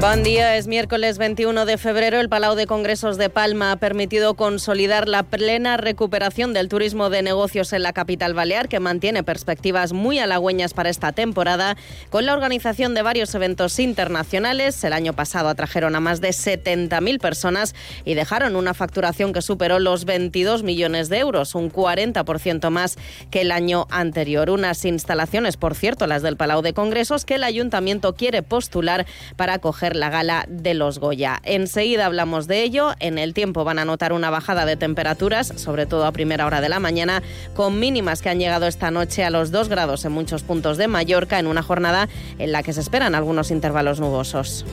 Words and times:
Buen 0.00 0.22
día, 0.22 0.56
es 0.56 0.66
miércoles 0.66 1.18
21 1.18 1.66
de 1.66 1.76
febrero. 1.76 2.20
El 2.20 2.30
Palau 2.30 2.54
de 2.54 2.66
Congresos 2.66 3.18
de 3.18 3.28
Palma 3.28 3.70
ha 3.70 3.76
permitido 3.76 4.32
consolidar 4.32 5.06
la 5.08 5.24
plena 5.24 5.76
recuperación 5.76 6.54
del 6.54 6.70
turismo 6.70 7.10
de 7.10 7.20
negocios 7.20 7.74
en 7.74 7.82
la 7.82 7.92
capital 7.92 8.32
balear, 8.32 8.70
que 8.70 8.80
mantiene 8.80 9.22
perspectivas 9.22 9.92
muy 9.92 10.18
halagüeñas 10.18 10.72
para 10.72 10.88
esta 10.88 11.12
temporada, 11.12 11.76
con 12.08 12.24
la 12.24 12.32
organización 12.32 12.94
de 12.94 13.02
varios 13.02 13.34
eventos 13.34 13.78
internacionales. 13.78 14.82
El 14.84 14.94
año 14.94 15.12
pasado 15.12 15.50
atrajeron 15.50 15.94
a 15.94 16.00
más 16.00 16.22
de 16.22 16.30
70.000 16.30 17.20
personas 17.20 17.74
y 18.06 18.14
dejaron 18.14 18.56
una 18.56 18.72
facturación 18.72 19.34
que 19.34 19.42
superó 19.42 19.80
los 19.80 20.06
22 20.06 20.62
millones 20.62 21.10
de 21.10 21.18
euros, 21.18 21.54
un 21.54 21.70
40% 21.70 22.70
más 22.70 22.96
que 23.30 23.42
el 23.42 23.52
año 23.52 23.86
anterior. 23.90 24.48
Unas 24.48 24.82
instalaciones, 24.86 25.58
por 25.58 25.74
cierto, 25.74 26.06
las 26.06 26.22
del 26.22 26.38
Palau 26.38 26.62
de 26.62 26.72
Congresos, 26.72 27.26
que 27.26 27.34
el 27.34 27.44
ayuntamiento 27.44 28.14
quiere 28.14 28.42
postular 28.42 29.04
para 29.36 29.52
acoger 29.52 29.89
la 29.96 30.10
gala 30.10 30.44
de 30.48 30.74
los 30.74 30.98
Goya. 30.98 31.40
Enseguida 31.44 32.06
hablamos 32.06 32.46
de 32.46 32.62
ello. 32.62 32.94
En 33.00 33.18
el 33.18 33.34
tiempo 33.34 33.64
van 33.64 33.78
a 33.78 33.84
notar 33.84 34.12
una 34.12 34.30
bajada 34.30 34.64
de 34.66 34.76
temperaturas, 34.76 35.52
sobre 35.56 35.86
todo 35.86 36.06
a 36.06 36.12
primera 36.12 36.46
hora 36.46 36.60
de 36.60 36.68
la 36.68 36.80
mañana, 36.80 37.22
con 37.54 37.78
mínimas 37.78 38.22
que 38.22 38.28
han 38.28 38.38
llegado 38.38 38.66
esta 38.66 38.90
noche 38.90 39.24
a 39.24 39.30
los 39.30 39.50
2 39.50 39.68
grados 39.68 40.04
en 40.04 40.12
muchos 40.12 40.42
puntos 40.42 40.76
de 40.76 40.88
Mallorca, 40.88 41.38
en 41.38 41.46
una 41.46 41.62
jornada 41.62 42.08
en 42.38 42.52
la 42.52 42.62
que 42.62 42.72
se 42.72 42.80
esperan 42.80 43.14
algunos 43.14 43.50
intervalos 43.50 44.00
nubosos. 44.00 44.64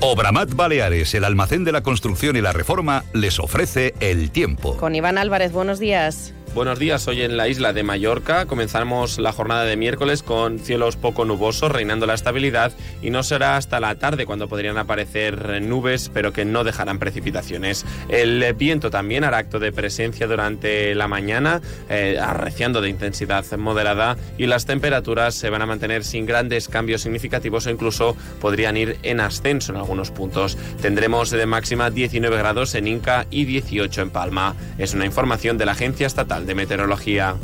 Obramat 0.00 0.54
Baleares, 0.54 1.14
el 1.14 1.24
almacén 1.24 1.64
de 1.64 1.72
la 1.72 1.82
construcción 1.82 2.36
y 2.36 2.42
la 2.42 2.52
reforma, 2.52 3.04
les 3.14 3.38
ofrece 3.38 3.94
el 4.00 4.30
tiempo. 4.30 4.76
Con 4.76 4.94
Iván 4.94 5.16
Álvarez, 5.16 5.52
buenos 5.52 5.78
días. 5.78 6.34
Buenos 6.56 6.78
días, 6.78 7.06
hoy 7.06 7.20
en 7.20 7.36
la 7.36 7.48
isla 7.48 7.74
de 7.74 7.82
Mallorca 7.82 8.46
comenzamos 8.46 9.18
la 9.18 9.30
jornada 9.30 9.64
de 9.64 9.76
miércoles 9.76 10.22
con 10.22 10.58
cielos 10.58 10.96
poco 10.96 11.26
nubosos, 11.26 11.70
reinando 11.70 12.06
la 12.06 12.14
estabilidad 12.14 12.72
y 13.02 13.10
no 13.10 13.22
será 13.22 13.58
hasta 13.58 13.78
la 13.78 13.94
tarde 13.96 14.24
cuando 14.24 14.48
podrían 14.48 14.78
aparecer 14.78 15.60
nubes, 15.60 16.10
pero 16.14 16.32
que 16.32 16.46
no 16.46 16.64
dejarán 16.64 16.98
precipitaciones. 16.98 17.84
El 18.08 18.54
viento 18.54 18.88
también 18.88 19.24
hará 19.24 19.36
acto 19.36 19.58
de 19.58 19.70
presencia 19.70 20.26
durante 20.26 20.94
la 20.94 21.08
mañana, 21.08 21.60
eh, 21.90 22.18
arreciando 22.18 22.80
de 22.80 22.88
intensidad 22.88 23.44
moderada 23.58 24.16
y 24.38 24.46
las 24.46 24.64
temperaturas 24.64 25.34
se 25.34 25.50
van 25.50 25.60
a 25.60 25.66
mantener 25.66 26.04
sin 26.04 26.24
grandes 26.24 26.68
cambios 26.68 27.02
significativos 27.02 27.66
o 27.66 27.70
incluso 27.70 28.16
podrían 28.40 28.78
ir 28.78 28.96
en 29.02 29.20
ascenso 29.20 29.72
en 29.72 29.76
algunos 29.76 30.10
puntos. 30.10 30.56
Tendremos 30.80 31.28
de 31.28 31.44
máxima 31.44 31.90
19 31.90 32.34
grados 32.38 32.74
en 32.74 32.86
Inca 32.86 33.26
y 33.30 33.44
18 33.44 34.00
en 34.00 34.08
Palma. 34.08 34.56
Es 34.78 34.94
una 34.94 35.04
información 35.04 35.58
de 35.58 35.66
la 35.66 35.72
Agencia 35.72 36.06
Estatal 36.06 36.45
de 36.46 36.54
Meteorología. 36.54 37.36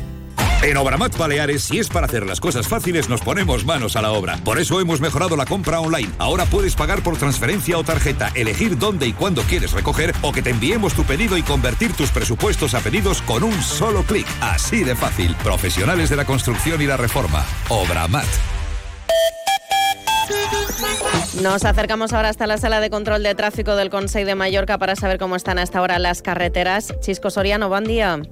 En 0.62 0.76
Obramat 0.76 1.18
Baleares, 1.18 1.64
si 1.64 1.80
es 1.80 1.88
para 1.88 2.06
hacer 2.06 2.24
las 2.24 2.38
cosas 2.40 2.68
fáciles, 2.68 3.08
nos 3.08 3.20
ponemos 3.20 3.64
manos 3.64 3.96
a 3.96 4.02
la 4.02 4.12
obra. 4.12 4.38
Por 4.44 4.60
eso 4.60 4.80
hemos 4.80 5.00
mejorado 5.00 5.36
la 5.36 5.44
compra 5.44 5.80
online. 5.80 6.08
Ahora 6.18 6.44
puedes 6.44 6.76
pagar 6.76 7.02
por 7.02 7.16
transferencia 7.16 7.76
o 7.76 7.82
tarjeta, 7.82 8.30
elegir 8.36 8.78
dónde 8.78 9.08
y 9.08 9.12
cuándo 9.12 9.42
quieres 9.42 9.72
recoger 9.72 10.14
o 10.22 10.30
que 10.30 10.40
te 10.40 10.50
enviemos 10.50 10.94
tu 10.94 11.02
pedido 11.02 11.36
y 11.36 11.42
convertir 11.42 11.94
tus 11.94 12.10
presupuestos 12.12 12.74
a 12.74 12.80
pedidos 12.80 13.22
con 13.22 13.42
un 13.42 13.60
solo 13.60 14.04
clic. 14.04 14.26
Así 14.40 14.84
de 14.84 14.94
fácil. 14.94 15.34
Profesionales 15.42 16.10
de 16.10 16.16
la 16.16 16.24
construcción 16.24 16.80
y 16.80 16.86
la 16.86 16.96
reforma. 16.96 17.44
Obramat. 17.68 18.26
Nos 21.42 21.64
acercamos 21.64 22.12
ahora 22.12 22.28
hasta 22.28 22.46
la 22.46 22.56
sala 22.56 22.80
de 22.80 22.88
control 22.88 23.24
de 23.24 23.34
tráfico 23.34 23.74
del 23.74 23.90
Consejo 23.90 24.26
de 24.26 24.36
Mallorca 24.36 24.78
para 24.78 24.94
saber 24.94 25.18
cómo 25.18 25.34
están 25.34 25.58
hasta 25.58 25.80
ahora 25.80 25.98
las 25.98 26.22
carreteras. 26.22 26.94
Chisco 27.00 27.30
Soriano, 27.30 27.68
buen 27.68 27.82
día. 27.82 28.22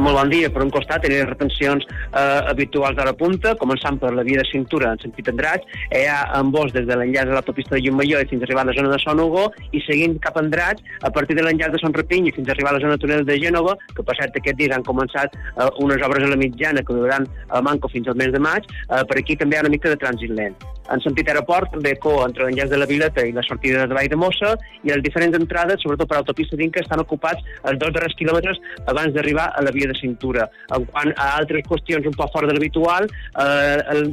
Molt 0.00 0.16
bon 0.16 0.30
dia. 0.32 0.48
Per 0.48 0.62
un 0.64 0.70
costat, 0.72 1.02
tenir 1.04 1.26
retencions 1.28 1.84
eh, 1.84 2.20
habituals 2.48 2.96
d'hora 2.96 3.12
punta, 3.12 3.52
començant 3.60 3.98
per 4.00 4.14
la 4.16 4.24
via 4.24 4.40
de 4.40 4.46
cintura 4.48 4.94
en 4.94 5.02
sentit 5.02 5.28
Andratx, 5.28 5.68
hi 5.92 6.06
ha 6.08 6.22
embós 6.38 6.72
des 6.72 6.86
de 6.88 6.96
l'enllaç 6.96 7.28
de 7.28 7.36
l'autopista 7.36 7.76
de 7.76 7.82
Llumaió 7.84 8.22
fins 8.30 8.40
a 8.40 8.48
arribar 8.48 8.64
a 8.64 8.70
la 8.70 8.76
zona 8.78 8.94
de 8.94 9.00
Son 9.04 9.20
Hugo, 9.20 9.44
i 9.76 9.84
seguint 9.84 10.16
cap 10.24 10.40
a 10.40 10.44
Andratx, 10.46 10.80
a 11.04 11.12
partir 11.12 11.36
de 11.36 11.44
l'enllaç 11.44 11.76
de 11.76 11.82
Son 11.84 11.92
Rapiny 11.92 12.32
fins 12.32 12.48
a 12.48 12.56
arribar 12.56 12.72
a 12.72 12.78
la 12.78 12.84
zona 12.86 12.96
de 12.96 13.04
túnel 13.04 13.28
de 13.28 13.36
Gènova, 13.44 13.76
que 13.92 14.06
per 14.06 14.16
cert 14.22 14.40
aquest 14.40 14.56
dia 14.62 14.72
han 14.78 14.88
començat 14.88 15.36
eh, 15.36 15.68
unes 15.84 16.08
obres 16.08 16.24
a 16.24 16.32
la 16.32 16.40
mitjana 16.40 16.80
que 16.80 16.96
duraran 16.96 17.28
a 17.50 17.60
Manco 17.60 17.92
fins 17.92 18.08
al 18.08 18.16
mes 18.16 18.32
de 18.32 18.40
maig, 18.40 18.72
eh, 18.88 19.04
per 19.04 19.20
aquí 19.20 19.36
també 19.36 19.58
hi 19.58 19.60
ha 19.60 19.68
una 19.68 19.76
mica 19.76 19.92
de 19.92 20.00
trànsit 20.00 20.32
lent. 20.32 20.56
En 20.90 21.02
sentit 21.04 21.28
aeroport, 21.30 21.76
d'Eco 21.84 22.16
entre 22.24 22.46
l'enllaç 22.46 22.70
de 22.72 22.78
la 22.80 22.88
Vileta 22.90 23.22
i 23.26 23.34
la 23.36 23.44
sortida 23.46 23.86
de 23.86 23.94
Vall 23.94 24.08
de 24.10 24.18
Mossa, 24.18 24.56
i 24.82 24.90
les 24.90 25.02
diferents 25.04 25.36
entrades, 25.38 25.82
sobretot 25.84 26.08
per 26.10 26.18
l'autopista 26.18 26.58
d'Inca, 26.58 26.82
estan 26.82 27.02
ocupats 27.02 27.44
els 27.70 27.78
dos 27.78 27.92
darrers 27.94 28.16
quilòmetres 28.18 28.58
abans 28.90 29.14
d'arribar 29.14 29.50
a 29.54 29.62
la 29.62 29.72
via 29.74 29.90
de 29.90 29.96
cintura. 29.98 30.48
En 30.74 30.86
quant 30.90 31.12
a 31.16 31.28
altres 31.38 31.66
qüestions 31.68 32.06
un 32.10 32.16
poc 32.18 32.32
fora 32.34 32.50
de 32.50 32.56
l'habitual, 32.56 33.06
eh, 33.06 33.78
el, 33.94 34.10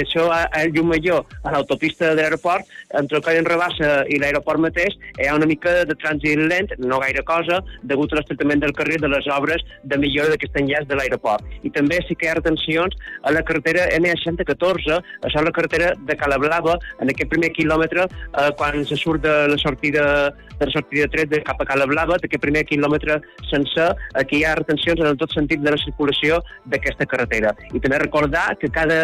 això 0.00 0.26
a, 0.32 0.44
a 0.48 0.64
Llumalló, 0.72 1.20
a 1.42 1.54
l'autopista 1.54 2.10
de 2.10 2.22
l'aeroport, 2.22 2.70
entre 2.94 3.20
el 3.20 3.24
coll 3.26 3.40
en 3.40 3.48
Rebassa 3.48 3.92
i 4.08 4.20
l'aeroport 4.22 4.62
mateix, 4.64 4.96
hi 5.18 5.28
ha 5.28 5.36
una 5.36 5.48
mica 5.50 5.76
de 5.84 5.98
trànsit 6.00 6.40
lent, 6.48 6.72
no 6.78 7.02
gaire 7.02 7.24
cosa, 7.26 7.60
degut 7.82 8.12
a 8.12 8.20
l'estretament 8.20 8.64
del 8.64 8.74
carrer 8.76 9.00
de 9.02 9.10
les 9.12 9.28
obres 9.34 9.64
de 9.82 10.00
millora 10.00 10.32
d'aquest 10.32 10.56
enllaç 10.60 10.88
de 10.88 10.98
l'aeroport. 10.98 11.44
I 11.62 11.72
també 11.74 12.00
sí 12.08 12.16
que 12.16 12.28
hi 12.28 12.32
ha 12.32 12.38
retencions 12.38 12.96
a 13.22 13.34
la 13.34 13.44
carretera 13.46 13.86
N614, 13.98 15.00
això 15.24 15.42
és 15.42 15.48
la 15.48 15.54
carretera 15.54 15.92
de 15.98 16.13
Calablava, 16.20 16.78
en 17.00 17.12
aquest 17.12 17.30
primer 17.30 17.52
quilòmetre, 17.56 18.08
eh, 18.08 18.50
quan 18.58 18.84
se 18.84 18.96
surt 18.96 19.22
de 19.22 19.36
la 19.48 19.58
sortida 19.58 20.34
de 20.58 20.66
la 20.66 20.72
sortida 20.72 21.08
3 21.08 21.28
de 21.30 21.42
cap 21.42 21.60
a 21.60 21.66
Calablava, 21.66 22.18
d'aquest 22.22 22.42
primer 22.42 22.64
quilòmetre 22.68 23.18
sencer, 23.50 23.90
aquí 24.14 24.38
hi 24.38 24.44
ha 24.46 24.54
retencions 24.54 25.00
en 25.00 25.18
tot 25.18 25.32
sentit 25.34 25.62
de 25.64 25.72
la 25.74 25.80
circulació 25.82 26.40
d'aquesta 26.70 27.06
carretera. 27.10 27.54
I 27.74 27.80
també 27.82 27.98
recordar 27.98 28.56
que 28.60 28.70
cada 28.70 28.98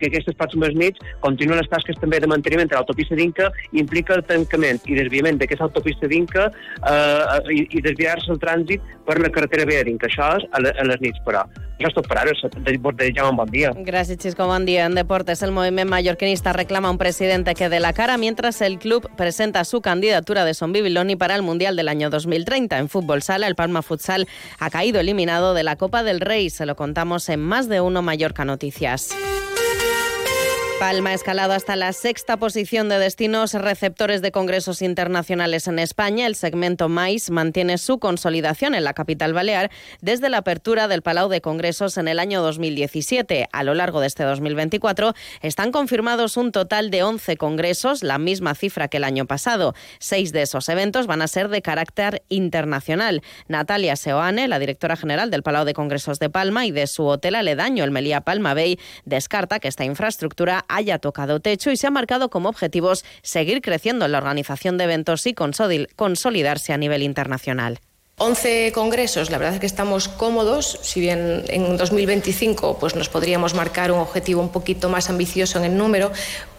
que 0.00 0.08
aquestes 0.08 0.36
pròximes 0.38 0.74
nits 0.74 1.02
continuen 1.20 1.60
les 1.60 1.70
tasques 1.72 2.00
també 2.00 2.20
de 2.20 2.30
manteniment 2.30 2.70
de 2.70 2.78
l'autopista 2.78 3.18
d'Inca 3.18 3.50
i 3.72 3.80
implica 3.82 4.16
el 4.16 4.24
tancament 4.28 4.80
i 4.86 4.98
desviament 4.98 5.40
d'aquesta 5.40 5.68
autopista 5.68 6.08
d'Inca 6.08 6.48
eh, 6.48 7.52
i, 7.52 7.62
i 7.78 7.84
desviar-se 7.84 8.32
el 8.32 8.40
trànsit 8.42 8.95
per 9.06 9.20
la 9.22 9.30
carretera 9.30 9.64
és 9.64 10.18
a, 10.18 10.58
a 10.58 10.84
les 10.90 11.00
nits, 11.00 11.22
però. 11.24 11.46
Això 11.76 11.90
és 11.90 11.94
tot 11.94 12.06
per 12.08 12.16
ara. 12.18 12.32
De 12.64 12.72
un 12.76 13.36
bon 13.36 13.50
dia. 13.52 13.72
Gràcies, 13.76 14.18
Xisco. 14.18 14.46
Bon. 14.46 14.66
En 14.66 14.94
deportes, 14.94 15.42
el 15.42 15.52
moviment 15.52 15.88
mallorquinista 15.88 16.52
reclama 16.52 16.90
un 16.90 16.98
presidente 16.98 17.54
que 17.54 17.68
dé 17.68 17.80
la 17.80 17.92
cara 17.92 18.16
mientras 18.16 18.60
el 18.62 18.78
club 18.78 19.08
presenta 19.16 19.64
su 19.64 19.82
candidatura 19.82 20.44
de 20.44 20.54
Son 20.54 20.72
Bibiloni 20.72 21.16
para 21.16 21.34
el 21.34 21.42
Mundial 21.42 21.76
del 21.76 21.88
año 21.88 22.08
2030. 22.10 22.78
En 22.78 22.88
fútbol 22.88 23.22
sala, 23.22 23.46
el 23.46 23.54
Palma 23.54 23.82
Futsal 23.82 24.26
ha 24.58 24.70
caído 24.70 25.00
eliminado 25.00 25.52
de 25.52 25.64
la 25.64 25.76
Copa 25.76 26.02
del 26.02 26.20
Rey. 26.20 26.48
Se 26.50 26.64
lo 26.64 26.76
contamos 26.76 27.28
en 27.28 27.40
más 27.40 27.68
de 27.68 27.80
uno 27.80 28.00
Mallorca 28.02 28.44
Noticias. 28.44 29.14
Palma 30.78 31.10
ha 31.10 31.14
escalado 31.14 31.54
hasta 31.54 31.74
la 31.74 31.94
sexta 31.94 32.36
posición 32.36 32.90
de 32.90 32.98
destinos 32.98 33.54
receptores 33.54 34.20
de 34.20 34.30
congresos 34.30 34.82
internacionales 34.82 35.68
en 35.68 35.78
España. 35.78 36.26
El 36.26 36.34
segmento 36.34 36.90
MAIS 36.90 37.30
mantiene 37.30 37.78
su 37.78 37.98
consolidación 37.98 38.74
en 38.74 38.84
la 38.84 38.92
capital 38.92 39.32
balear 39.32 39.70
desde 40.02 40.28
la 40.28 40.38
apertura 40.38 40.86
del 40.86 41.00
Palau 41.00 41.30
de 41.30 41.40
Congresos 41.40 41.96
en 41.96 42.08
el 42.08 42.18
año 42.18 42.42
2017. 42.42 43.48
A 43.50 43.62
lo 43.62 43.72
largo 43.72 44.00
de 44.00 44.06
este 44.06 44.24
2024 44.24 45.14
están 45.40 45.72
confirmados 45.72 46.36
un 46.36 46.52
total 46.52 46.90
de 46.90 47.02
11 47.02 47.38
congresos, 47.38 48.02
la 48.02 48.18
misma 48.18 48.54
cifra 48.54 48.88
que 48.88 48.98
el 48.98 49.04
año 49.04 49.24
pasado. 49.24 49.74
Seis 49.98 50.30
de 50.32 50.42
esos 50.42 50.68
eventos 50.68 51.06
van 51.06 51.22
a 51.22 51.28
ser 51.28 51.48
de 51.48 51.62
carácter 51.62 52.22
internacional. 52.28 53.22
Natalia 53.48 53.96
Seoane, 53.96 54.46
la 54.46 54.58
directora 54.58 54.96
general 54.96 55.30
del 55.30 55.42
Palau 55.42 55.64
de 55.64 55.72
Congresos 55.72 56.18
de 56.18 56.28
Palma 56.28 56.66
y 56.66 56.70
de 56.70 56.86
su 56.86 57.06
hotel 57.06 57.34
aledaño, 57.34 57.82
el 57.82 57.92
Melía 57.92 58.20
Palma 58.20 58.52
Bay, 58.52 58.78
descarta 59.06 59.58
que 59.58 59.68
esta 59.68 59.86
infraestructura 59.86 60.65
haya 60.68 60.98
tocado 60.98 61.40
techo 61.40 61.70
y 61.70 61.76
se 61.76 61.86
ha 61.86 61.90
marcado 61.90 62.30
como 62.30 62.48
objetivos 62.48 63.04
seguir 63.22 63.60
creciendo 63.60 64.04
en 64.04 64.12
la 64.12 64.18
organización 64.18 64.78
de 64.78 64.84
eventos 64.84 65.26
y 65.26 65.34
consolidarse 65.34 66.72
a 66.72 66.76
nivel 66.78 67.02
internacional. 67.02 67.80
11 68.18 68.72
congresos, 68.72 69.30
la 69.30 69.36
verdad 69.36 69.54
es 69.54 69.60
que 69.60 69.66
estamos 69.66 70.08
cómodos, 70.08 70.78
si 70.80 71.00
bien 71.00 71.44
en 71.48 71.76
2025 71.76 72.78
pues 72.78 72.94
nos 72.94 73.10
podríamos 73.10 73.52
marcar 73.52 73.92
un 73.92 73.98
objetivo 73.98 74.40
un 74.40 74.48
poquito 74.48 74.88
más 74.88 75.10
ambicioso 75.10 75.58
en 75.58 75.66
el 75.66 75.76
número, 75.76 76.10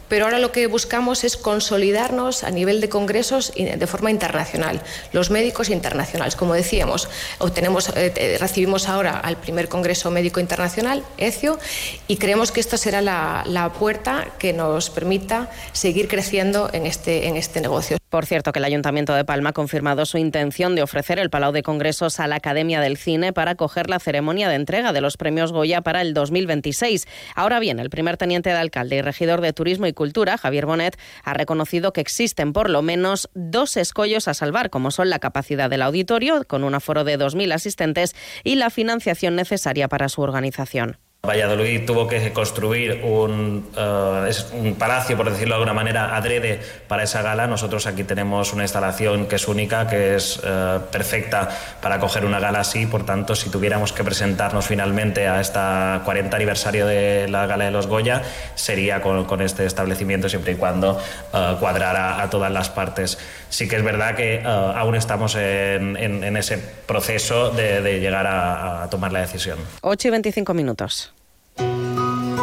pero 0.09 0.25
ahora 0.25 0.39
lo 0.39 0.51
que 0.51 0.67
buscamos 0.67 1.23
es 1.23 1.37
consolidarnos 1.37 2.43
a 2.43 2.51
nivel 2.51 2.81
de 2.81 2.89
congresos 2.89 3.53
de 3.55 3.87
forma 3.87 4.11
internacional, 4.11 4.81
los 5.11 5.29
médicos 5.29 5.69
internacionales. 5.69 6.35
Como 6.35 6.53
decíamos, 6.53 7.09
obtenemos, 7.39 7.91
eh, 7.95 8.37
recibimos 8.39 8.87
ahora 8.87 9.17
al 9.19 9.37
primer 9.37 9.69
Congreso 9.69 10.11
Médico 10.11 10.39
Internacional, 10.39 11.03
ECIO, 11.17 11.59
y 12.07 12.17
creemos 12.17 12.51
que 12.51 12.59
esta 12.59 12.77
será 12.77 13.01
la, 13.01 13.43
la 13.45 13.73
puerta 13.73 14.27
que 14.39 14.53
nos 14.53 14.89
permita 14.89 15.49
seguir 15.73 16.07
creciendo 16.07 16.69
en 16.73 16.85
este, 16.85 17.27
en 17.27 17.35
este 17.35 17.61
negocio. 17.61 17.97
Por 18.09 18.25
cierto, 18.25 18.53
que 18.53 18.59
el 18.59 18.65
Ayuntamiento 18.65 19.13
de 19.13 19.25
Palma 19.25 19.49
ha 19.49 19.53
confirmado 19.53 20.05
su 20.05 20.17
intención 20.17 20.75
de 20.75 20.81
ofrecer 20.81 21.19
el 21.19 21.29
Palau 21.29 21.51
de 21.51 21.61
Congresos 21.61 22.21
a 22.21 22.27
la 22.27 22.37
Academia 22.37 22.79
del 22.79 22.95
Cine 22.95 23.33
para 23.33 23.51
acoger 23.51 23.89
la 23.89 23.99
ceremonia 23.99 24.47
de 24.47 24.55
entrega 24.55 24.93
de 24.93 25.01
los 25.01 25.17
premios 25.17 25.51
Goya 25.51 25.81
para 25.81 26.01
el 26.01 26.13
2026. 26.13 27.05
Ahora 27.35 27.59
bien, 27.59 27.79
el 27.79 27.89
primer 27.89 28.15
teniente 28.15 28.49
de 28.49 28.55
alcalde 28.55 28.95
y 28.95 29.01
regidor 29.01 29.41
de 29.41 29.51
Turismo 29.51 29.87
y 29.87 29.93
Cultura, 29.93 30.37
Javier 30.37 30.65
Bonet, 30.65 30.97
ha 31.23 31.33
reconocido 31.33 31.91
que 31.91 31.99
existen 31.99 32.53
por 32.53 32.69
lo 32.69 32.81
menos 32.81 33.29
dos 33.33 33.75
escollos 33.75 34.29
a 34.29 34.33
salvar, 34.33 34.69
como 34.69 34.91
son 34.91 35.09
la 35.09 35.19
capacidad 35.19 35.69
del 35.69 35.81
auditorio, 35.81 36.45
con 36.45 36.63
un 36.63 36.75
aforo 36.75 37.03
de 37.03 37.19
2.000 37.19 37.53
asistentes, 37.53 38.15
y 38.45 38.55
la 38.55 38.69
financiación 38.69 39.35
necesaria 39.35 39.89
para 39.89 40.07
su 40.07 40.21
organización. 40.21 40.97
Valladolid 41.27 41.85
tuvo 41.85 42.07
que 42.07 42.31
construir 42.31 43.01
un, 43.03 43.67
uh, 43.75 44.57
un, 44.57 44.75
palacio, 44.75 45.17
por 45.17 45.29
decirlo 45.29 45.55
de 45.55 45.61
alguna 45.61 45.73
manera, 45.73 46.15
adrede 46.15 46.59
para 46.87 47.03
esa 47.03 47.21
gala. 47.21 47.47
Nosotros 47.47 47.85
aquí 47.85 48.05
tenemos 48.05 48.53
una 48.53 48.63
instalación 48.63 49.27
que 49.27 49.35
es 49.35 49.47
única, 49.47 49.87
que 49.87 50.15
es 50.15 50.37
uh, 50.37 50.79
perfecta 50.89 51.49
para 51.81 51.99
coger 51.99 52.23
una 52.23 52.39
gala 52.39 52.61
así. 52.61 52.85
Por 52.85 53.05
tanto, 53.05 53.35
si 53.35 53.49
tuviéramos 53.49 53.91
que 53.91 54.05
presentarnos 54.05 54.65
finalmente 54.67 55.27
a 55.27 55.41
este 55.41 55.57
40 55.57 56.35
aniversario 56.35 56.87
de 56.87 57.27
la 57.27 57.45
Gala 57.45 57.65
de 57.65 57.71
los 57.71 57.87
Goya, 57.87 58.21
sería 58.55 59.01
con, 59.01 59.41
este 59.41 59.65
establecimiento 59.65 60.29
siempre 60.29 60.53
y 60.53 60.55
cuando 60.55 60.93
uh, 61.33 61.59
cuadrara 61.59 62.21
a 62.21 62.29
todas 62.29 62.51
las 62.51 62.69
partes. 62.69 63.17
Sí 63.49 63.67
que 63.67 63.75
es 63.75 63.83
verdad 63.83 64.15
que 64.15 64.43
aún 64.45 64.95
estamos 64.95 65.35
en, 65.35 66.37
ese 66.37 66.57
proceso 66.57 67.49
de, 67.49 67.81
de 67.81 67.99
llegar 67.99 68.27
a, 68.27 68.83
a 68.83 68.89
tomar 68.89 69.11
la 69.11 69.21
decisión. 69.21 69.57
8 69.81 70.07
y 70.07 70.11
25 70.11 70.53
minutos. 70.53 71.13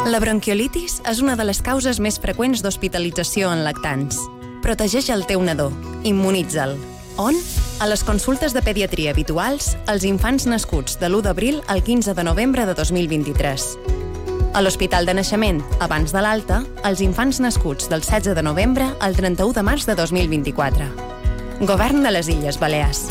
La 0.04 0.18
bronquiolitis 0.20 0.98
és 1.08 1.20
una 1.24 1.32
de 1.32 1.46
les 1.48 1.62
causes 1.64 1.96
més 1.96 2.18
freqüents 2.20 2.60
d'hospitalització 2.60 3.48
en 3.54 3.62
lactants. 3.64 4.18
Protegeix 4.60 5.08
el 5.14 5.24
teu 5.24 5.40
nadó. 5.40 5.70
Immunitza'l. 6.04 6.74
On? 7.16 7.38
A 7.80 7.88
les 7.88 8.04
consultes 8.04 8.52
de 8.52 8.60
pediatria 8.60 9.14
habituals 9.14 9.70
als 9.88 10.04
infants 10.04 10.44
nascuts 10.44 10.98
de 11.00 11.08
l'1 11.08 11.24
d'abril 11.24 11.62
al 11.72 11.80
15 11.82 12.12
de 12.12 12.26
novembre 12.28 12.66
de 12.68 12.76
2023. 12.76 13.66
A 14.52 14.60
l'Hospital 14.60 15.08
de 15.08 15.16
Naixement, 15.16 15.64
abans 15.80 16.12
de 16.12 16.20
l'alta, 16.20 16.60
als 16.84 17.00
infants 17.00 17.40
nascuts 17.40 17.88
del 17.88 18.04
16 18.04 18.36
de 18.36 18.44
novembre 18.44 18.92
al 19.00 19.16
31 19.16 19.56
de 19.56 19.64
març 19.64 19.88
de 19.88 19.96
2024. 19.96 20.92
Govern 21.64 22.04
de 22.04 22.12
les 22.12 22.28
Illes 22.28 22.60
Balears. 22.60 23.08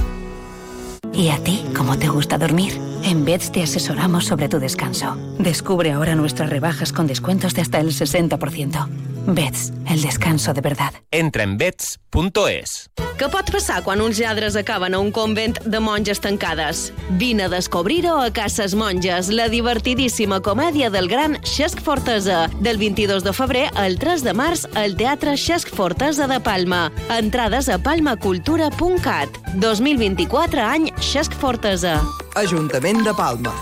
¿Y 1.12 1.30
a 1.30 1.42
ti 1.44 1.66
cómo 1.76 1.98
te 1.98 2.08
gusta 2.08 2.38
dormir? 2.38 2.93
En 3.14 3.26
Beds 3.26 3.52
te 3.52 3.62
asesoramos 3.62 4.26
sobre 4.26 4.50
tu 4.50 4.58
descanso. 4.58 5.16
Descubre 5.38 5.92
ahora 5.92 6.16
nuestras 6.16 6.50
rebajas 6.50 6.92
con 6.92 7.06
descuentos 7.06 7.54
de 7.54 7.62
hasta 7.62 7.80
el 7.80 7.90
60%. 7.90 9.13
Beds, 9.26 9.72
el 9.90 10.02
descanso 10.02 10.54
de 10.54 10.62
verdad. 10.62 10.94
Entra 11.12 11.44
en 11.44 11.58
beds.es. 11.58 12.90
Què 13.18 13.28
pot 13.30 13.50
passar 13.54 13.84
quan 13.86 14.02
uns 14.02 14.18
lladres 14.20 14.56
acaben 14.60 14.96
a 14.96 15.00
un 15.00 15.12
convent 15.14 15.60
de 15.64 15.80
monges 15.80 16.20
tancades? 16.20 16.88
Vine 17.22 17.46
a 17.46 17.52
descobrir-ho 17.52 18.18
a 18.20 18.32
Cases 18.34 18.74
Monges, 18.76 19.30
la 19.30 19.48
divertidíssima 19.54 20.42
comèdia 20.42 20.90
del 20.90 21.08
gran 21.08 21.38
Xesc 21.46 21.80
Fortesa, 21.86 22.48
del 22.60 22.82
22 22.82 23.24
de 23.24 23.34
febrer 23.34 23.68
al 23.76 24.00
3 24.02 24.26
de 24.26 24.34
març 24.34 24.66
al 24.76 24.98
Teatre 24.98 25.38
Xesc 25.38 25.72
Fortesa 25.76 26.28
de 26.28 26.42
Palma. 26.44 26.88
Entrades 27.14 27.70
a 27.70 27.78
palmacultura.cat. 27.78 29.40
2024 29.54 30.68
any 30.68 30.92
Xesc 31.00 31.38
Fortesa. 31.38 32.00
Ajuntament 32.36 33.06
de 33.06 33.14
Palma. 33.14 33.54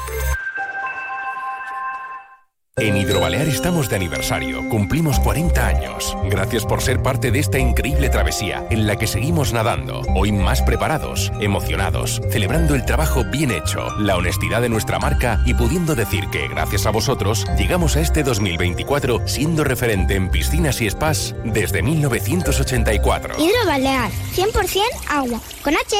En 2.82 2.98
Hidrobalear 2.98 3.48
estamos 3.48 3.90
de 3.90 3.96
aniversario, 3.96 4.68
cumplimos 4.68 5.20
40 5.20 5.68
años. 5.68 6.18
Gracias 6.24 6.66
por 6.66 6.82
ser 6.82 7.04
parte 7.04 7.30
de 7.30 7.38
esta 7.38 7.60
increíble 7.60 8.10
travesía 8.10 8.66
en 8.72 8.88
la 8.88 8.96
que 8.96 9.06
seguimos 9.06 9.54
nadando, 9.54 10.02
hoy 10.16 10.32
más 10.32 10.64
preparados, 10.64 11.32
emocionados, 11.40 12.24
celebrando 12.32 12.74
el 12.74 12.84
trabajo 12.84 13.24
bien 13.24 13.52
hecho, 13.52 13.88
la 14.00 14.18
honestidad 14.18 14.64
de 14.64 14.70
nuestra 14.70 14.98
marca 14.98 15.44
y 15.46 15.54
pudiendo 15.54 15.94
decir 15.94 16.28
que 16.32 16.48
gracias 16.48 16.88
a 16.88 16.90
vosotros 16.90 17.46
llegamos 17.56 17.96
a 17.98 18.02
este 18.02 18.24
2024 18.24 19.28
siendo 19.28 19.64
referente 19.64 20.16
en 20.16 20.32
piscinas 20.32 20.82
y 20.82 20.90
spas 20.90 21.36
desde 21.46 21.84
1984. 21.84 23.36
Hidrobalear, 23.38 24.10
100% 24.34 24.82
agua, 25.08 25.40
con 25.64 25.76
H. 25.76 25.98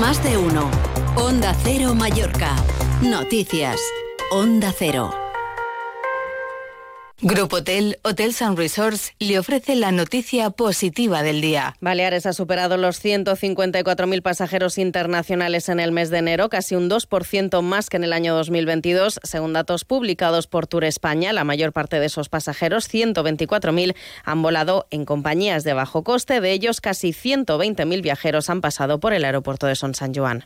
Más 0.00 0.24
de 0.24 0.38
uno. 0.38 0.70
Onda 1.16 1.54
Cero 1.64 1.94
Mallorca. 1.94 2.56
Noticias. 3.02 3.78
Onda 4.30 4.74
Cero. 4.76 5.10
Grupo 7.22 7.56
Hotel, 7.56 7.98
Hotels 8.04 8.42
and 8.42 8.58
Resorts 8.58 9.14
le 9.18 9.38
ofrece 9.38 9.74
la 9.74 9.90
noticia 9.90 10.50
positiva 10.50 11.22
del 11.22 11.40
día. 11.40 11.74
Baleares 11.80 12.26
ha 12.26 12.34
superado 12.34 12.76
los 12.76 13.02
154.000 13.02 14.20
pasajeros 14.20 14.76
internacionales 14.76 15.70
en 15.70 15.80
el 15.80 15.92
mes 15.92 16.10
de 16.10 16.18
enero, 16.18 16.50
casi 16.50 16.74
un 16.74 16.90
2% 16.90 17.62
más 17.62 17.88
que 17.88 17.96
en 17.96 18.04
el 18.04 18.12
año 18.12 18.34
2022, 18.34 19.18
según 19.22 19.54
datos 19.54 19.86
publicados 19.86 20.46
por 20.46 20.66
Tour 20.66 20.84
España. 20.84 21.32
La 21.32 21.44
mayor 21.44 21.72
parte 21.72 21.98
de 21.98 22.06
esos 22.06 22.28
pasajeros, 22.28 22.92
124.000, 22.92 23.96
han 24.24 24.42
volado 24.42 24.86
en 24.90 25.06
compañías 25.06 25.64
de 25.64 25.72
bajo 25.72 26.04
coste. 26.04 26.42
De 26.42 26.52
ellos, 26.52 26.82
casi 26.82 27.12
120.000 27.12 28.02
viajeros 28.02 28.50
han 28.50 28.60
pasado 28.60 29.00
por 29.00 29.14
el 29.14 29.24
aeropuerto 29.24 29.66
de 29.66 29.74
Son 29.74 29.94
San 29.94 30.14
Juan. 30.14 30.44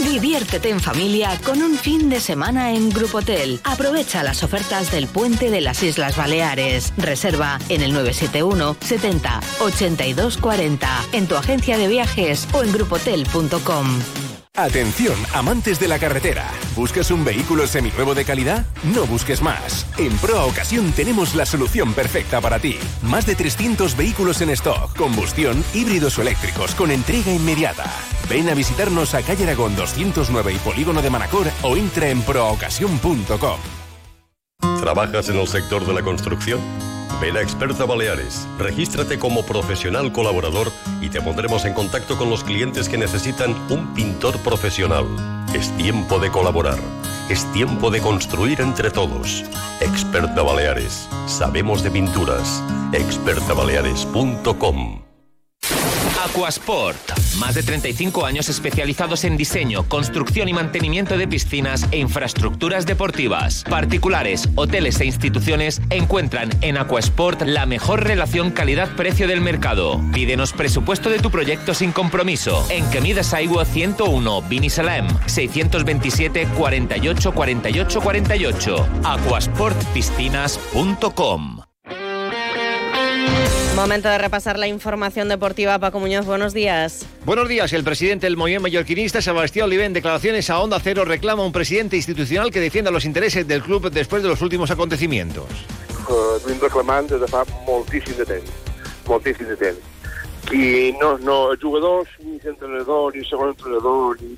Diviértete 0.00 0.70
en 0.70 0.80
familia 0.80 1.38
con 1.44 1.62
un 1.62 1.76
fin 1.76 2.10
de 2.10 2.20
semana 2.20 2.72
en 2.72 2.90
Grupo 2.90 3.18
Hotel. 3.18 3.60
Aprovecha 3.64 4.22
las 4.22 4.42
ofertas 4.42 4.90
del 4.92 5.06
puente 5.06 5.50
de 5.50 5.60
las 5.60 5.82
Islas 5.82 6.16
Baleares. 6.16 6.92
Reserva 6.96 7.58
en 7.68 7.82
el 7.82 7.92
971 7.92 8.76
70 8.80 9.40
82 9.60 10.36
40 10.36 11.04
en 11.12 11.26
tu 11.26 11.36
agencia 11.36 11.78
de 11.78 11.88
viajes 11.88 12.46
o 12.52 12.62
en 12.62 12.72
grupotel.com. 12.72 14.33
Atención, 14.56 15.16
amantes 15.32 15.80
de 15.80 15.88
la 15.88 15.98
carretera. 15.98 16.48
¿Buscas 16.76 17.10
un 17.10 17.24
vehículo 17.24 17.66
seminuevo 17.66 18.14
de 18.14 18.24
calidad? 18.24 18.64
No 18.84 19.04
busques 19.04 19.42
más. 19.42 19.84
En 19.98 20.16
Proa 20.18 20.44
Ocasión 20.44 20.92
tenemos 20.92 21.34
la 21.34 21.44
solución 21.44 21.92
perfecta 21.92 22.40
para 22.40 22.60
ti. 22.60 22.78
Más 23.02 23.26
de 23.26 23.34
300 23.34 23.96
vehículos 23.96 24.40
en 24.42 24.50
stock, 24.50 24.96
combustión, 24.96 25.64
híbridos 25.74 26.16
o 26.18 26.22
eléctricos, 26.22 26.76
con 26.76 26.92
entrega 26.92 27.32
inmediata. 27.32 27.90
Ven 28.28 28.48
a 28.48 28.54
visitarnos 28.54 29.14
a 29.14 29.22
calle 29.22 29.42
Aragón 29.42 29.74
209 29.74 30.52
y 30.52 30.58
Polígono 30.58 31.02
de 31.02 31.10
Manacor 31.10 31.48
o 31.62 31.76
entra 31.76 32.10
en 32.10 32.22
proocasión.com. 32.22 33.58
¿Trabajas 34.80 35.30
en 35.30 35.36
el 35.36 35.48
sector 35.48 35.84
de 35.84 35.94
la 35.94 36.02
construcción? 36.02 36.60
Ven 37.20 37.36
a 37.36 37.40
Experta 37.40 37.84
Baleares, 37.84 38.46
regístrate 38.58 39.18
como 39.18 39.44
profesional 39.44 40.12
colaborador 40.12 40.70
y 41.00 41.08
te 41.08 41.20
pondremos 41.20 41.64
en 41.64 41.74
contacto 41.74 42.16
con 42.18 42.30
los 42.30 42.44
clientes 42.44 42.88
que 42.88 42.98
necesitan 42.98 43.54
un 43.70 43.94
pintor 43.94 44.38
profesional. 44.40 45.06
Es 45.54 45.70
tiempo 45.76 46.18
de 46.18 46.30
colaborar, 46.30 46.78
es 47.28 47.50
tiempo 47.52 47.90
de 47.90 48.00
construir 48.00 48.60
entre 48.60 48.90
todos. 48.90 49.44
Experta 49.80 50.42
Baleares, 50.42 51.08
sabemos 51.26 51.82
de 51.82 51.90
pinturas. 51.90 52.62
expertabaleares.com 52.92 55.13
Aquasport. 56.22 56.96
Más 57.38 57.54
de 57.54 57.62
35 57.62 58.24
años 58.24 58.48
especializados 58.48 59.24
en 59.24 59.36
diseño, 59.36 59.86
construcción 59.88 60.48
y 60.48 60.52
mantenimiento 60.52 61.18
de 61.18 61.26
piscinas 61.26 61.88
e 61.90 61.98
infraestructuras 61.98 62.86
deportivas. 62.86 63.64
Particulares, 63.68 64.48
hoteles 64.54 65.00
e 65.00 65.06
instituciones 65.06 65.82
encuentran 65.90 66.50
en 66.60 66.78
Aquasport 66.78 67.42
la 67.42 67.66
mejor 67.66 68.04
relación 68.04 68.52
calidad-precio 68.52 69.26
del 69.26 69.40
mercado. 69.40 70.00
Pídenos 70.12 70.52
presupuesto 70.52 71.10
de 71.10 71.18
tu 71.18 71.30
proyecto 71.30 71.74
sin 71.74 71.90
compromiso. 71.92 72.64
En 72.70 72.88
Quemidas 72.90 73.34
Aigua 73.34 73.64
101, 73.64 74.42
Binisalem, 74.42 75.08
627 75.26 76.46
48 76.56 77.32
48 77.32 78.00
48. 78.00 78.88
aquasportpiscinas.com 79.02 81.63
Momento 83.74 84.08
de 84.08 84.18
repasar 84.18 84.56
la 84.56 84.68
información 84.68 85.28
deportiva. 85.28 85.80
Paco 85.80 85.98
Muñoz, 85.98 86.26
buenos 86.26 86.54
días. 86.54 87.04
Buenos 87.24 87.48
días. 87.48 87.72
El 87.72 87.82
presidente 87.82 88.26
del 88.26 88.36
movimiento 88.36 88.62
mallorquinista, 88.62 89.20
Sebastián 89.20 89.66
Olivé, 89.66 89.84
en 89.84 89.92
declaraciones 89.92 90.48
a 90.48 90.60
Onda 90.60 90.78
Cero, 90.78 91.04
reclama 91.04 91.44
un 91.44 91.50
presidente 91.50 91.96
institucional 91.96 92.52
que 92.52 92.60
defienda 92.60 92.92
los 92.92 93.04
intereses 93.04 93.48
del 93.48 93.62
club 93.62 93.90
después 93.90 94.22
de 94.22 94.28
los 94.28 94.40
últimos 94.42 94.70
acontecimientos. 94.70 95.46
Uh, 96.08 96.38
Venim 96.46 96.60
reclamant 96.60 97.08
des 97.08 97.18
de 97.18 97.26
fa 97.26 97.42
moltíssim 97.66 98.14
de 98.14 98.24
temps. 98.28 98.50
Moltíssim 99.08 99.48
de 99.48 99.56
temps. 99.56 99.80
I 100.52 100.94
no, 101.00 101.18
no, 101.18 101.50
els 101.50 101.60
jugadors, 101.60 102.08
ni 102.22 102.38
l'entrenador, 102.44 103.10
ni 103.10 103.24
el 103.24 103.26
segon 103.26 103.50
entrenador, 103.56 104.22
ni, 104.22 104.36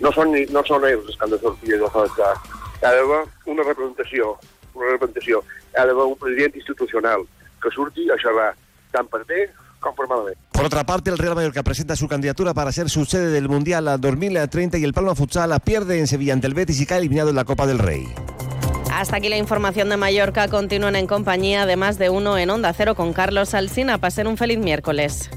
no 0.00 0.10
són, 0.10 0.32
ni, 0.34 0.42
no 0.50 0.64
són 0.66 0.82
ells 0.88 1.06
els 1.06 1.14
que 1.14 1.28
han 1.28 1.36
de 1.36 1.38
sortir 1.44 1.76
de 1.76 1.84
la 1.84 2.34
Hi 2.82 2.84
ha 2.88 2.90
d'haver 2.90 3.22
una 3.46 3.62
representació, 3.62 4.34
una 4.74 4.96
representació. 4.96 5.44
Hi 5.70 5.78
ha 5.78 5.86
d'haver 5.86 6.10
un 6.10 6.18
president 6.18 6.56
institucional 6.56 7.28
que 7.62 7.70
surti 7.74 8.10
a 8.10 8.18
xerrar 8.20 8.54
tant 8.92 9.08
per 9.08 9.24
bé 9.28 9.46
com 9.80 9.94
per 9.94 10.08
malament. 10.08 10.38
Por 10.52 10.64
otra 10.64 10.84
parte, 10.84 11.10
el 11.10 11.18
Real 11.18 11.34
Mallorca 11.34 11.62
presenta 11.62 11.96
su 11.96 12.08
candidatura 12.08 12.54
para 12.54 12.72
ser 12.72 12.88
su 12.88 13.04
sede 13.04 13.30
del 13.30 13.48
Mundial 13.48 14.00
2030 14.00 14.78
y 14.78 14.84
el 14.84 14.92
Palma 14.92 15.14
Futsal 15.14 15.58
pierde 15.60 15.98
en 15.98 16.06
Sevilla 16.06 16.32
ante 16.32 16.46
el 16.46 16.54
Betis 16.54 16.80
y 16.80 16.86
cae 16.86 16.98
eliminado 16.98 17.30
en 17.30 17.36
la 17.36 17.44
Copa 17.44 17.66
del 17.66 17.78
Rey. 17.78 18.06
Hasta 18.92 19.16
aquí 19.16 19.28
la 19.28 19.36
información 19.36 19.90
de 19.90 19.98
Mallorca. 19.98 20.48
Continúen 20.48 20.96
en 20.96 21.06
compañía 21.06 21.66
de 21.66 21.76
más 21.76 21.98
de 21.98 22.08
uno 22.08 22.38
en 22.38 22.48
Onda 22.48 22.72
Cero 22.72 22.94
con 22.94 23.12
Carlos 23.12 23.52
Alsina. 23.52 23.98
Pasen 23.98 24.26
un 24.26 24.38
feliz 24.38 24.58
miércoles. 24.58 25.30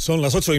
Son 0.00 0.22
las 0.22 0.34
ocho 0.34 0.54
y 0.54 0.58